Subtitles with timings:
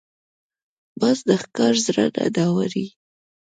[0.99, 2.87] باز د ښکار زړه نه ډاروي